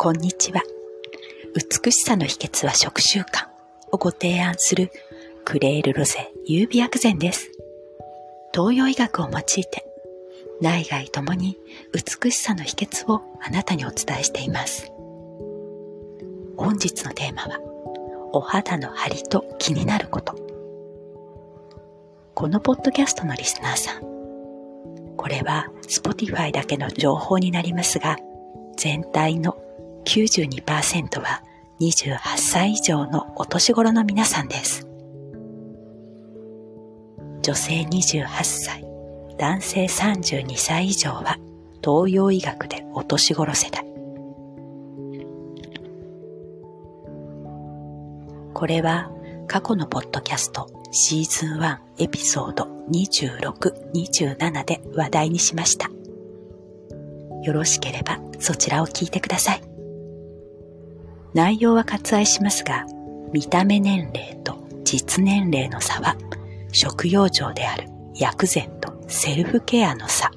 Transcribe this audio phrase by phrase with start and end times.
[0.00, 0.62] こんにちは。
[1.56, 3.48] 美しさの秘訣は食習慣
[3.90, 4.92] をご提案する
[5.44, 7.50] クレールロゼ優美薬膳です。
[8.54, 9.84] 東洋医学を用いて
[10.60, 11.58] 内外ともに
[11.92, 14.92] 美しさの秘訣をあなたにお伝えしています。
[16.56, 17.58] 本日のテーマは
[18.32, 20.36] お肌の張りと気になること。
[22.34, 24.02] このポッドキャストのリスナーさん、
[25.16, 28.16] これは Spotify だけの情報になりますが、
[28.76, 29.58] 全体の
[30.08, 31.42] 92%は
[31.80, 34.88] 28歳以上のお年頃の皆さんです。
[37.42, 38.84] 女性28歳、
[39.36, 41.36] 男性32歳以上は
[41.84, 43.84] 東洋医学でお年頃世代。
[48.54, 49.10] これは
[49.46, 55.90] 過去のポッドキャストシーズン1エピソード26、27で話題にしました。
[57.42, 59.67] よろしければそちらを聞いてください。
[61.34, 62.86] 内容は割愛しますが、
[63.32, 66.16] 見た目年齢と実年齢の差は、
[66.72, 70.30] 食用上である薬膳とセルフケアの差。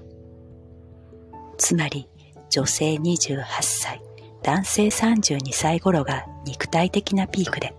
[1.58, 2.10] つまり、
[2.50, 4.02] 女性28歳、
[4.44, 7.74] 男性32歳頃が肉体的なピークで、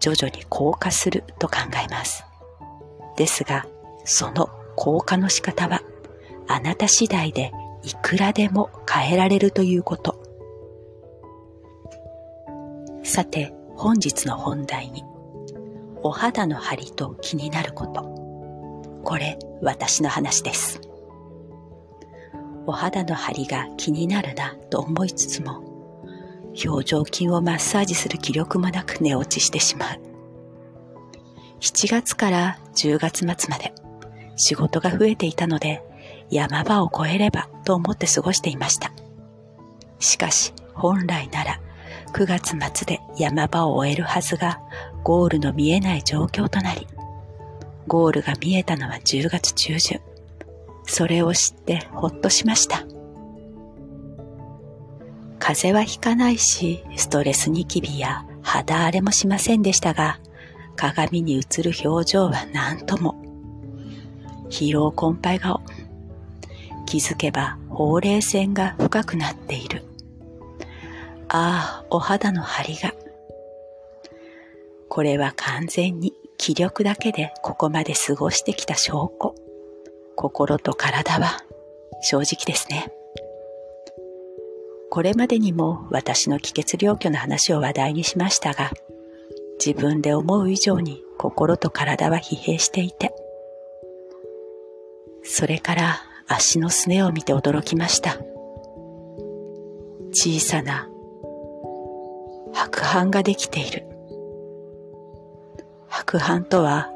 [0.00, 2.24] 徐々に硬化すると考えます。
[3.16, 3.66] ですが、
[4.04, 5.82] その硬化の仕方は、
[6.48, 10.11] あなた次第でいくらでも変えられるということ。
[13.12, 15.04] さて、本日の本題に。
[16.02, 18.00] お肌の張りと気になること。
[19.04, 20.80] これ、私の話です。
[22.64, 25.62] お肌の張りが気になるなと思いつつも、
[26.64, 30.00] 表情筋をマッサージする気力もなく寝落ちしてしまう。
[31.60, 33.74] 7月から10月末まで
[34.36, 35.82] 仕事が増えていたので
[36.30, 38.90] 山場を越えればと思って過ごしていました。
[39.98, 41.60] しかし本来なら
[42.12, 44.60] 9月末で山場を終えるはずが
[45.02, 46.86] ゴールの見えない状況となり、
[47.86, 50.00] ゴールが見えたのは10月中旬。
[50.84, 52.84] それを知ってほっとしました。
[55.38, 60.20] 風邪はひかないし、ストレスニキビや肌荒れもしませんでしたが、
[60.76, 63.20] 鏡に映る表情は何とも。
[64.50, 65.60] 疲労困憊顔。
[66.86, 69.84] 気づけばほうれい線が深くなっている。
[71.34, 72.92] ああ、お肌の張りが。
[74.90, 79.34] これは完全に気力だけでここまで過ごしてきた証拠。
[80.14, 81.38] 心と体は
[82.02, 82.92] 正直ですね。
[84.90, 88.70] これまでにも私の気血領居の話を話題にしましたが、
[89.58, 93.14] 自分で思う以上に心と体は疲弊していて、
[95.22, 98.18] それから足のすねを見て驚きました。
[100.12, 100.91] 小さな
[102.62, 103.84] 白斑ができている。
[105.88, 106.90] 白斑とは、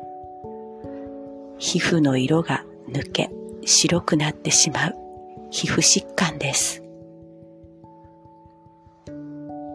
[1.58, 3.30] 皮膚の色が抜け
[3.64, 4.94] 白くなってしまう
[5.50, 6.84] 皮膚疾患です。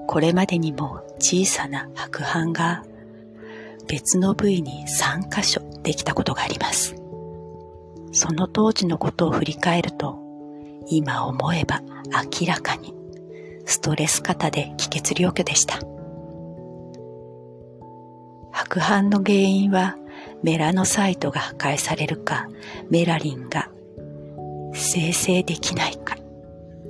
[0.08, 2.86] これまでにも小さな白斑が
[3.90, 6.96] 別の部位に3箇所できたことがあります。
[8.14, 10.18] その当時のことを振り返ると、
[10.88, 11.82] 今思えば
[12.40, 13.01] 明らかに
[13.66, 15.80] ストレス型で気血領居でした。
[18.52, 19.98] 白斑の原因は
[20.44, 22.48] メラノサイトが破壊されるか、
[22.90, 23.70] メラリンが
[24.74, 26.16] 生成できないか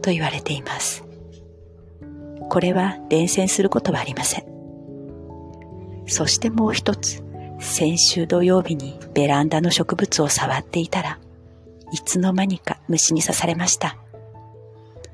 [0.02, 1.04] と言われています。
[2.50, 4.46] これは伝染することはありません。
[6.08, 7.24] そしてもう一つ、
[7.60, 11.20] 先週土曜日にベランダの植物を触っていたら
[11.92, 13.98] いつの間にか虫に刺されました。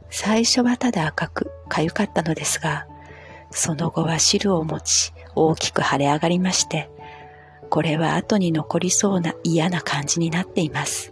[0.09, 2.87] 最初はただ赤く痒かったのですが、
[3.51, 6.89] その後は汁を持ち大きく腫れ上がりまして、
[7.69, 11.11] これは後に残りそうな嫌な感じになっています。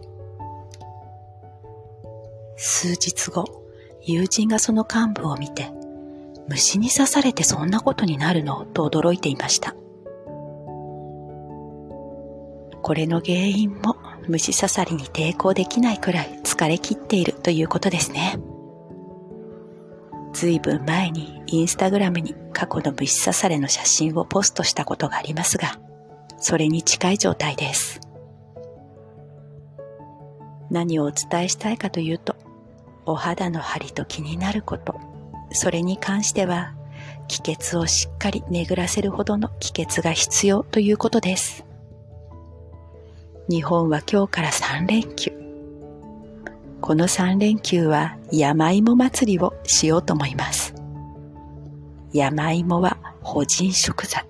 [2.57, 3.63] 数日後、
[4.03, 5.71] 友人がその幹部を見て、
[6.47, 9.75] 虫に刺されてそんなことになるのと驚いていました。
[12.81, 13.97] これの原因も
[14.27, 18.37] 虫刺さりに抵抗できないくらい疲れ切っているということですね。
[20.35, 25.79] ずいぶん前にインスタグラムに過去の虫刺されの写真をポストしたことがありますが、
[26.37, 28.01] それに近い状態です。
[30.69, 32.35] 何をお伝えしたいかというと、
[33.05, 34.99] お肌の張りと気になること、
[35.51, 36.75] それに関しては、
[37.29, 41.65] 気血をしっかり巡らせるほどの気血が必要ということです。
[43.49, 45.34] 日本は今日から3連休。
[46.85, 50.75] この3連休は山芋祭りをしようと思います。
[52.13, 54.23] 山芋は補人食材。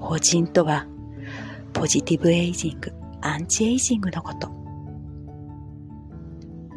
[0.00, 0.86] 補人とは、
[1.74, 2.90] ポジティブエイジング、
[3.20, 4.50] アンチエイジングのこと。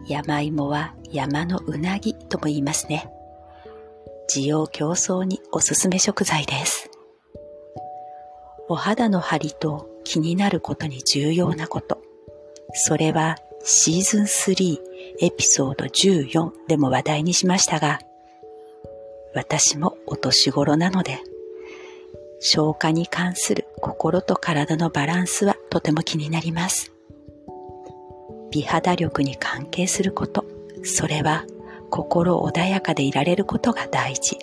[0.09, 3.09] 山芋は山のうなぎとも言いますね。
[4.29, 6.89] 需要競争におすすめ食材です。
[8.67, 12.01] お肌の張りと気になることに重要なこと。
[12.73, 14.77] それはシーズン3
[15.21, 17.99] エピソード14でも話題にしましたが、
[19.33, 21.17] 私もお年頃なので、
[22.39, 26.93] 消化に関する心と体のバランスはとても気になります。
[28.51, 30.45] 美肌力に関係すること、
[30.83, 31.43] それは
[31.89, 34.37] 心穏やかでいられることが大事。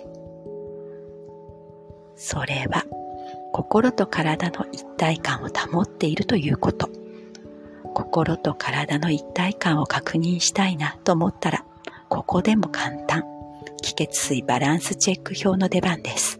[2.17, 2.83] それは
[3.53, 7.02] 心と体の一体感を保っているということ。
[7.93, 11.65] 心と体の一体感を確認したいなと思ったら、
[12.09, 13.23] ここでも簡単。
[13.81, 16.39] 気血水バランスチェック表の出番です。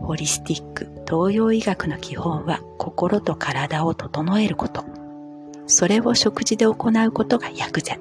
[0.00, 4.84] ホリスティック東洋医学の基本は心と体を整えること。
[5.66, 6.74] それを食事で行
[7.06, 8.00] うことが薬膳。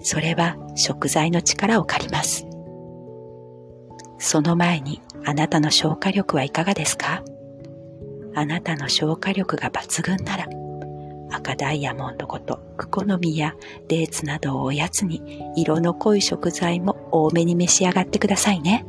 [0.00, 2.46] それは食材の力を借ります。
[4.18, 7.22] その前にあなたの消化力はいかがですか？
[8.34, 10.46] あなたの消化力が抜群なら
[11.30, 13.54] 赤ダイヤモンドことクコの実や
[13.88, 18.84] デーツなどをおやつに色の濃い食材も多めに召し上がってくださいね。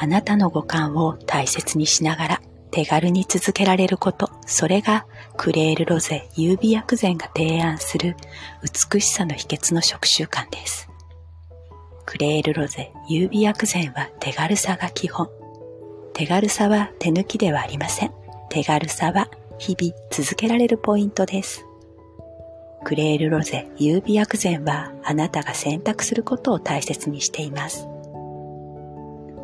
[0.00, 5.06] あなたの五感を大切にしながら手軽に続けられること、それが
[5.36, 8.14] クレールロゼ優美薬膳が提案する
[8.62, 10.88] 美しさの秘訣の食習慣です。
[12.04, 15.28] クレールロゼ優美薬膳は手軽さが基本。
[16.14, 18.17] 手軽さは手抜きではありません。
[18.48, 19.28] 手軽さは
[19.58, 21.64] 日々続けられるポイントです。
[22.84, 27.86] クレールロゼ優美薬膳はあなたが選択することを大切にしています。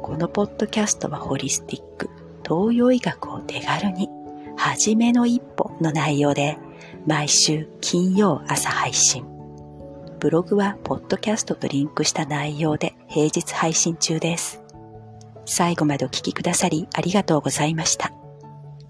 [0.02, 2.10] このポッドキャストはホリスティック、
[2.46, 4.08] 東洋医学を手軽に、
[4.56, 6.58] はじめの一歩の内容で
[7.06, 9.26] 毎週金曜朝配信。
[10.20, 14.62] ブログはポッドキャストとリンクした内容で平日配信中です。
[15.44, 18.23] 最後までお聴きくださりありがとうございました。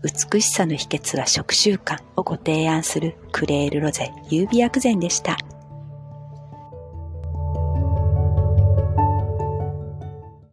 [0.05, 5.39] 美しさの秘訣は食習慣をご提案するクレールロゼ優美薬膳でした。